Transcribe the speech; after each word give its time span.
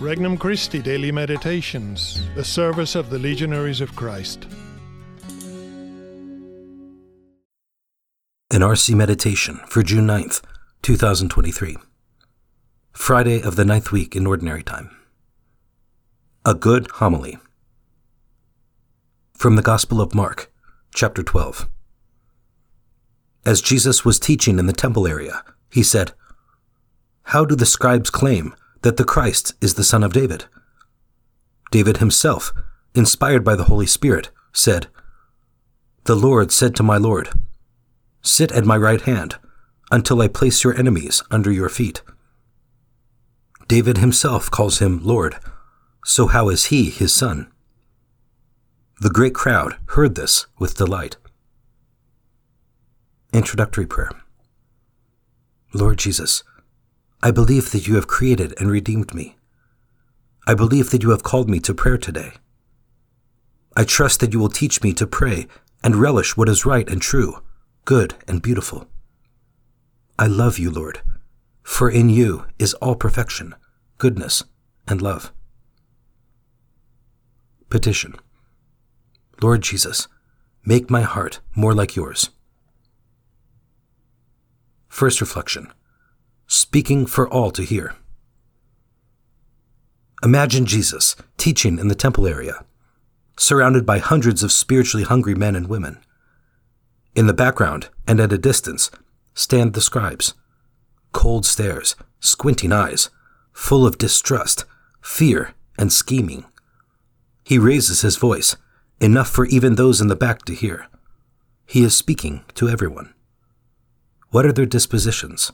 Regnum 0.00 0.38
Christi 0.38 0.80
Daily 0.80 1.10
Meditations, 1.10 2.22
the 2.36 2.44
service 2.44 2.94
of 2.94 3.10
the 3.10 3.18
Legionaries 3.18 3.80
of 3.80 3.96
Christ. 3.96 4.46
An 8.52 8.60
RC 8.60 8.94
Meditation 8.94 9.58
for 9.66 9.82
June 9.82 10.06
9th, 10.06 10.40
2023. 10.82 11.76
Friday 12.92 13.42
of 13.42 13.56
the 13.56 13.64
ninth 13.64 13.90
week 13.90 14.14
in 14.14 14.24
Ordinary 14.24 14.62
Time. 14.62 14.96
A 16.44 16.54
Good 16.54 16.88
Homily. 16.92 17.36
From 19.34 19.56
the 19.56 19.62
Gospel 19.62 20.00
of 20.00 20.14
Mark, 20.14 20.52
chapter 20.94 21.24
12. 21.24 21.68
As 23.44 23.60
Jesus 23.60 24.04
was 24.04 24.20
teaching 24.20 24.60
in 24.60 24.66
the 24.66 24.72
temple 24.72 25.08
area, 25.08 25.42
he 25.72 25.82
said, 25.82 26.12
How 27.24 27.44
do 27.44 27.56
the 27.56 27.66
scribes 27.66 28.10
claim 28.10 28.54
that 28.82 28.96
the 28.96 29.04
Christ 29.04 29.54
is 29.60 29.74
the 29.74 29.84
Son 29.84 30.02
of 30.02 30.12
David? 30.12 30.46
David 31.70 31.98
himself, 31.98 32.52
inspired 32.94 33.44
by 33.44 33.54
the 33.54 33.64
Holy 33.64 33.86
Spirit, 33.86 34.30
said, 34.52 34.86
The 36.04 36.14
Lord 36.14 36.52
said 36.52 36.74
to 36.76 36.82
my 36.82 36.96
Lord, 36.96 37.30
Sit 38.22 38.52
at 38.52 38.64
my 38.64 38.76
right 38.76 39.00
hand 39.02 39.36
until 39.90 40.20
I 40.20 40.28
place 40.28 40.64
your 40.64 40.76
enemies 40.76 41.22
under 41.30 41.50
your 41.50 41.68
feet. 41.68 42.02
David 43.68 43.98
himself 43.98 44.50
calls 44.50 44.78
him 44.78 45.00
Lord, 45.02 45.36
so 46.04 46.26
how 46.26 46.48
is 46.48 46.66
he 46.66 46.90
his 46.90 47.14
son? 47.14 47.50
The 49.00 49.10
great 49.10 49.34
crowd 49.34 49.76
heard 49.88 50.14
this 50.14 50.46
with 50.58 50.76
delight. 50.76 51.16
Introductory 53.32 53.86
Prayer 53.86 54.10
Lord 55.74 55.98
Jesus, 55.98 56.42
I 57.20 57.32
believe 57.32 57.72
that 57.72 57.88
you 57.88 57.96
have 57.96 58.06
created 58.06 58.54
and 58.60 58.70
redeemed 58.70 59.12
me. 59.12 59.36
I 60.46 60.54
believe 60.54 60.90
that 60.90 61.02
you 61.02 61.10
have 61.10 61.24
called 61.24 61.50
me 61.50 61.58
to 61.60 61.74
prayer 61.74 61.98
today. 61.98 62.32
I 63.76 63.84
trust 63.84 64.20
that 64.20 64.32
you 64.32 64.38
will 64.38 64.48
teach 64.48 64.82
me 64.82 64.92
to 64.94 65.06
pray 65.06 65.48
and 65.82 65.96
relish 65.96 66.36
what 66.36 66.48
is 66.48 66.64
right 66.64 66.88
and 66.88 67.02
true, 67.02 67.42
good 67.84 68.14
and 68.28 68.40
beautiful. 68.40 68.86
I 70.18 70.26
love 70.26 70.58
you, 70.58 70.70
Lord, 70.70 71.00
for 71.62 71.90
in 71.90 72.08
you 72.08 72.44
is 72.58 72.74
all 72.74 72.94
perfection, 72.94 73.54
goodness, 73.98 74.44
and 74.86 75.02
love. 75.02 75.32
Petition 77.68 78.14
Lord 79.42 79.62
Jesus, 79.62 80.08
make 80.64 80.90
my 80.90 81.02
heart 81.02 81.40
more 81.54 81.74
like 81.74 81.94
yours. 81.94 82.30
First 84.88 85.20
reflection 85.20 85.72
Speaking 86.50 87.04
for 87.04 87.28
all 87.28 87.50
to 87.50 87.62
hear. 87.62 87.94
Imagine 90.22 90.64
Jesus 90.64 91.14
teaching 91.36 91.78
in 91.78 91.88
the 91.88 91.94
temple 91.94 92.26
area, 92.26 92.64
surrounded 93.36 93.84
by 93.84 93.98
hundreds 93.98 94.42
of 94.42 94.50
spiritually 94.50 95.04
hungry 95.04 95.34
men 95.34 95.54
and 95.54 95.68
women. 95.68 95.98
In 97.14 97.26
the 97.26 97.34
background 97.34 97.90
and 98.06 98.18
at 98.18 98.32
a 98.32 98.38
distance 98.38 98.90
stand 99.34 99.74
the 99.74 99.82
scribes, 99.82 100.32
cold 101.12 101.44
stares, 101.44 101.96
squinting 102.18 102.72
eyes, 102.72 103.10
full 103.52 103.86
of 103.86 103.98
distrust, 103.98 104.64
fear, 105.02 105.52
and 105.78 105.92
scheming. 105.92 106.46
He 107.44 107.58
raises 107.58 108.00
his 108.00 108.16
voice, 108.16 108.56
enough 109.00 109.28
for 109.28 109.44
even 109.44 109.74
those 109.74 110.00
in 110.00 110.08
the 110.08 110.16
back 110.16 110.46
to 110.46 110.54
hear. 110.54 110.86
He 111.66 111.84
is 111.84 111.94
speaking 111.94 112.42
to 112.54 112.70
everyone. 112.70 113.12
What 114.30 114.46
are 114.46 114.52
their 114.52 114.64
dispositions? 114.64 115.52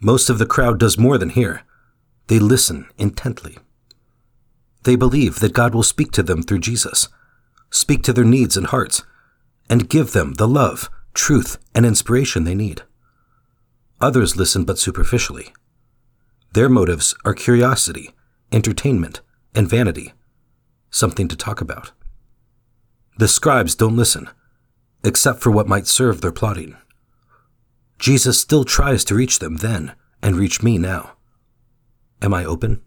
Most 0.00 0.28
of 0.28 0.38
the 0.38 0.46
crowd 0.46 0.78
does 0.78 0.98
more 0.98 1.18
than 1.18 1.30
hear. 1.30 1.62
They 2.26 2.38
listen 2.38 2.88
intently. 2.98 3.58
They 4.84 4.96
believe 4.96 5.40
that 5.40 5.52
God 5.52 5.74
will 5.74 5.82
speak 5.82 6.12
to 6.12 6.22
them 6.22 6.42
through 6.42 6.60
Jesus, 6.60 7.08
speak 7.70 8.02
to 8.04 8.12
their 8.12 8.24
needs 8.24 8.56
and 8.56 8.66
hearts, 8.66 9.02
and 9.68 9.88
give 9.88 10.12
them 10.12 10.34
the 10.34 10.46
love, 10.46 10.90
truth, 11.14 11.58
and 11.74 11.84
inspiration 11.84 12.44
they 12.44 12.54
need. 12.54 12.82
Others 14.00 14.36
listen 14.36 14.64
but 14.64 14.78
superficially. 14.78 15.52
Their 16.52 16.68
motives 16.68 17.14
are 17.24 17.34
curiosity, 17.34 18.14
entertainment, 18.52 19.20
and 19.54 19.68
vanity, 19.68 20.12
something 20.90 21.28
to 21.28 21.36
talk 21.36 21.60
about. 21.60 21.92
The 23.18 23.28
scribes 23.28 23.74
don't 23.74 23.96
listen, 23.96 24.28
except 25.02 25.40
for 25.40 25.50
what 25.50 25.68
might 25.68 25.86
serve 25.86 26.20
their 26.20 26.32
plotting. 26.32 26.76
Jesus 27.98 28.40
still 28.40 28.64
tries 28.64 29.04
to 29.04 29.14
reach 29.14 29.38
them 29.38 29.56
then 29.56 29.94
and 30.22 30.36
reach 30.36 30.62
me 30.62 30.78
now. 30.78 31.12
Am 32.22 32.34
I 32.34 32.44
open? 32.44 32.82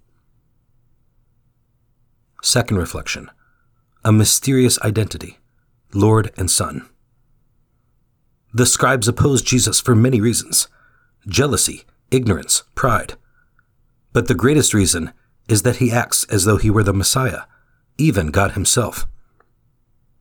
Second 2.42 2.78
reflection 2.78 3.30
A 4.04 4.12
mysterious 4.12 4.80
identity, 4.82 5.40
Lord 5.94 6.32
and 6.38 6.50
Son. 6.50 6.88
The 8.54 8.66
scribes 8.66 9.08
opposed 9.08 9.46
Jesus 9.46 9.80
for 9.80 9.96
many 9.96 10.22
reasons 10.22 10.68
jealousy, 11.28 11.84
ignorance, 12.12 12.64
pride. 12.76 13.16
But 14.14 14.28
the 14.28 14.36
greatest 14.36 14.74
reason 14.74 15.12
is 15.48 15.64
that 15.64 15.78
he 15.78 15.92
acts 15.92 16.24
as 16.26 16.46
though 16.46 16.58
he 16.58 16.70
were 16.70 16.84
the 16.84 16.94
Messiah, 16.94 17.42
even 17.98 18.28
God 18.28 18.52
Himself. 18.52 19.06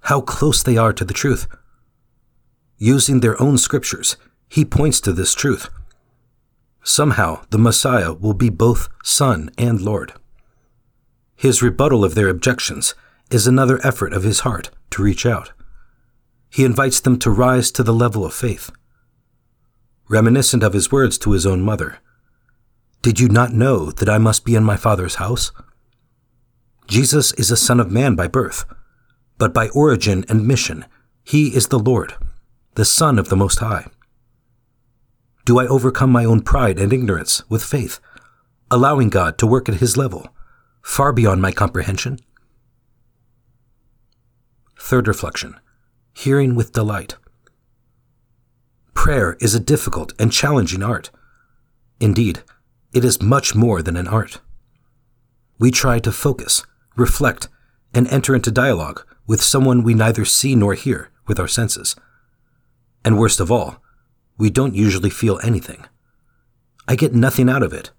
How 0.03 0.21
close 0.21 0.63
they 0.63 0.77
are 0.77 0.93
to 0.93 1.05
the 1.05 1.15
truth. 1.15 1.47
Using 2.79 3.21
their 3.21 3.41
own 3.41 3.59
scriptures, 3.59 4.17
he 4.49 4.65
points 4.65 5.01
to 5.03 5.13
this 5.13 5.35
truth. 5.35 5.69
Somehow, 6.83 7.43
the 7.51 7.59
Messiah 7.59 8.13
will 8.13 8.35
be 8.35 8.51
both 8.51 8.89
Son 9.03 9.51
and 9.59 9.81
Lord. 9.81 10.15
His 11.37 11.63
rebuttal 11.63 12.05
of 12.05 12.15
their 12.15 12.29
objections 12.29 12.95
is 13.31 13.47
another 13.47 13.79
effort 13.87 14.13
of 14.13 14.23
his 14.23 14.41
heart 14.41 14.71
to 14.91 15.03
reach 15.03 15.27
out. 15.27 15.53
He 16.51 16.65
invites 16.65 17.01
them 17.01 17.19
to 17.19 17.31
rise 17.31 17.71
to 17.73 17.83
the 17.83 17.93
level 17.93 18.25
of 18.25 18.33
faith. 18.33 18.71
Reminiscent 20.09 20.63
of 20.63 20.73
his 20.73 20.91
words 20.91 21.19
to 21.19 21.33
his 21.33 21.47
own 21.47 21.61
mother 21.61 21.99
Did 23.03 23.21
you 23.21 23.29
not 23.29 23.53
know 23.53 23.91
that 23.91 24.09
I 24.09 24.19
must 24.19 24.45
be 24.45 24.55
in 24.55 24.65
my 24.65 24.77
Father's 24.77 25.17
house? 25.17 25.53
Jesus 26.87 27.33
is 27.35 27.51
a 27.51 27.57
Son 27.57 27.81
of 27.81 27.93
Man 27.93 28.15
by 28.15 28.29
birth, 28.29 28.65
but 29.37 29.53
by 29.53 29.69
origin 29.69 30.25
and 30.29 30.47
mission, 30.47 30.87
he 31.23 31.55
is 31.55 31.69
the 31.69 31.79
Lord, 31.79 32.15
the 32.75 32.87
Son 32.87 33.19
of 33.19 33.29
the 33.29 33.37
Most 33.37 33.59
High. 33.59 33.89
Do 35.49 35.59
I 35.59 35.67
overcome 35.67 36.13
my 36.13 36.27
own 36.27 36.43
pride 36.43 36.79
and 36.79 36.93
ignorance 36.93 37.43
with 37.49 37.65
faith, 37.65 38.01
allowing 38.71 39.09
God 39.09 39.39
to 39.39 39.47
work 39.47 39.67
at 39.71 39.77
His 39.77 39.97
level, 39.97 40.29
far 40.83 41.11
beyond 41.11 41.41
my 41.41 41.53
comprehension? 41.53 42.19
Third 44.79 45.09
reflection 45.09 45.59
Hearing 46.13 46.55
with 46.55 46.75
delight. 46.75 47.17
Prayer 48.93 49.39
is 49.41 49.55
a 49.55 49.59
difficult 49.59 50.13
and 50.19 50.31
challenging 50.31 50.83
art. 50.83 51.11
Indeed, 51.99 52.43
it 52.93 53.03
is 53.03 53.23
much 53.23 53.55
more 53.55 53.81
than 53.81 53.97
an 53.97 54.07
art. 54.07 54.41
We 55.59 55.71
try 55.71 55.99
to 56.01 56.13
focus, 56.13 56.63
reflect, 56.95 57.49
and 57.95 58.07
enter 58.09 58.35
into 58.35 58.51
dialogue 58.51 59.03
with 59.27 59.41
someone 59.41 59.83
we 59.83 59.95
neither 59.95 60.27
see 60.27 60.55
nor 60.55 60.75
hear 60.75 61.09
with 61.27 61.41
our 61.41 61.49
senses. 61.49 61.97
And 63.03 63.19
worst 63.19 63.41
of 63.41 63.51
all, 63.51 63.83
we 64.39 64.49
don't 64.49 64.75
usually 64.75 65.11
feel 65.11 65.41
anything. 65.43 65.85
I 66.87 66.95
get 66.97 67.15
nothing 67.15 67.51
out 67.51 67.63
of 67.63 67.73
it. 67.73 67.91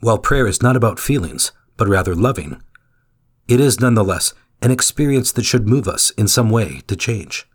While 0.00 0.18
prayer 0.18 0.46
is 0.46 0.62
not 0.62 0.76
about 0.76 0.98
feelings, 0.98 1.52
but 1.76 1.88
rather 1.88 2.14
loving, 2.14 2.62
it 3.46 3.60
is 3.60 3.80
nonetheless 3.80 4.34
an 4.60 4.70
experience 4.70 5.30
that 5.32 5.44
should 5.44 5.68
move 5.68 5.86
us 5.86 6.10
in 6.10 6.26
some 6.26 6.50
way 6.50 6.82
to 6.86 6.96
change. 6.96 7.46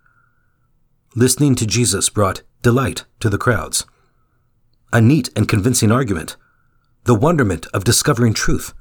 Listening 1.16 1.55
to 1.55 1.67
Jesus 1.67 2.09
brought 2.09 2.43
delight 2.61 3.05
to 3.19 3.29
the 3.29 3.38
crowds. 3.38 3.85
A 4.91 5.01
neat 5.01 5.29
and 5.35 5.47
convincing 5.47 5.91
argument, 5.91 6.38
the 7.03 7.16
wonderment 7.16 7.66
of 7.73 7.84
discovering 7.84 8.34
truth, 8.34 8.73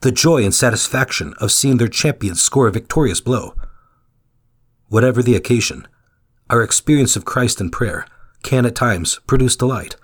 the 0.00 0.12
joy 0.12 0.42
and 0.42 0.54
satisfaction 0.54 1.34
of 1.40 1.52
seeing 1.52 1.76
their 1.76 1.88
champion 1.88 2.34
score 2.34 2.68
a 2.68 2.72
victorious 2.72 3.20
blow. 3.20 3.54
Whatever 4.88 5.22
the 5.22 5.34
occasion, 5.34 5.86
our 6.54 6.62
experience 6.62 7.16
of 7.16 7.24
Christ 7.24 7.60
in 7.60 7.68
prayer 7.68 8.06
can 8.44 8.64
at 8.64 8.76
times 8.76 9.18
produce 9.26 9.56
delight, 9.56 9.96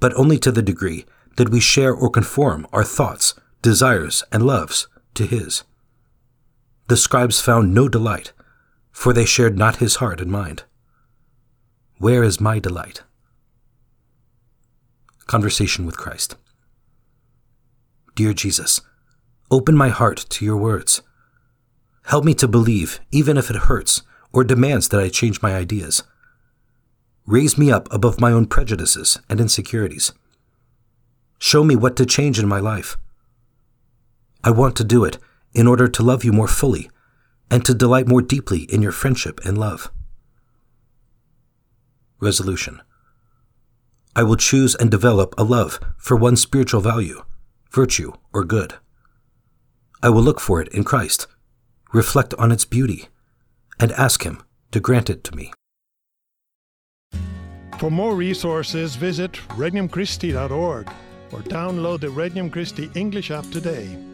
but 0.00 0.12
only 0.14 0.36
to 0.38 0.50
the 0.50 0.60
degree 0.60 1.06
that 1.36 1.50
we 1.50 1.60
share 1.60 1.94
or 1.94 2.10
conform 2.10 2.66
our 2.72 2.82
thoughts, 2.82 3.34
desires, 3.62 4.24
and 4.32 4.44
loves 4.44 4.88
to 5.14 5.24
His. 5.24 5.62
The 6.88 6.96
scribes 6.96 7.40
found 7.40 7.72
no 7.72 7.88
delight, 7.88 8.32
for 8.90 9.12
they 9.12 9.24
shared 9.24 9.56
not 9.56 9.76
His 9.76 9.96
heart 9.96 10.20
and 10.20 10.32
mind. 10.32 10.64
Where 11.98 12.24
is 12.24 12.40
my 12.40 12.58
delight? 12.58 13.04
Conversation 15.28 15.86
with 15.86 15.96
Christ. 15.96 16.34
Dear 18.16 18.32
Jesus, 18.32 18.80
open 19.48 19.76
my 19.76 19.90
heart 19.90 20.26
to 20.30 20.44
your 20.44 20.56
words. 20.56 21.02
Help 22.06 22.24
me 22.24 22.34
to 22.34 22.48
believe, 22.48 22.98
even 23.12 23.36
if 23.36 23.48
it 23.48 23.68
hurts 23.70 24.02
or 24.32 24.44
demands 24.44 24.88
that 24.88 25.00
I 25.00 25.08
change 25.08 25.42
my 25.42 25.54
ideas. 25.54 26.02
Raise 27.26 27.58
me 27.58 27.70
up 27.70 27.92
above 27.92 28.20
my 28.20 28.32
own 28.32 28.46
prejudices 28.46 29.18
and 29.28 29.40
insecurities. 29.40 30.12
Show 31.38 31.62
me 31.62 31.76
what 31.76 31.96
to 31.96 32.06
change 32.06 32.38
in 32.38 32.48
my 32.48 32.58
life. 32.58 32.96
I 34.42 34.50
want 34.50 34.76
to 34.76 34.84
do 34.84 35.04
it 35.04 35.18
in 35.52 35.66
order 35.66 35.88
to 35.88 36.02
love 36.02 36.24
you 36.24 36.32
more 36.32 36.48
fully 36.48 36.90
and 37.50 37.64
to 37.64 37.74
delight 37.74 38.08
more 38.08 38.22
deeply 38.22 38.60
in 38.62 38.82
your 38.82 38.92
friendship 38.92 39.40
and 39.44 39.58
love. 39.58 39.90
Resolution 42.20 42.80
I 44.16 44.22
will 44.22 44.36
choose 44.36 44.74
and 44.74 44.90
develop 44.90 45.34
a 45.38 45.44
love 45.44 45.78
for 45.96 46.16
one 46.16 46.36
spiritual 46.36 46.80
value, 46.80 47.22
virtue, 47.70 48.12
or 48.32 48.42
good. 48.42 48.74
I 50.02 50.08
will 50.08 50.22
look 50.22 50.40
for 50.40 50.60
it 50.60 50.68
in 50.68 50.82
Christ, 50.82 51.26
reflect 51.92 52.34
on 52.34 52.50
its 52.50 52.64
beauty, 52.64 53.08
and 53.80 53.92
ask 53.92 54.24
Him 54.24 54.42
to 54.72 54.80
grant 54.80 55.10
it 55.10 55.24
to 55.24 55.34
me. 55.34 55.52
For 57.78 57.90
more 57.90 58.16
resources, 58.16 58.96
visit 58.96 59.32
regnumchristi.org 59.32 60.90
or 61.32 61.40
download 61.40 62.00
the 62.00 62.08
Regnum 62.08 62.50
Christi 62.50 62.90
English 62.94 63.30
app 63.30 63.48
today. 63.50 64.07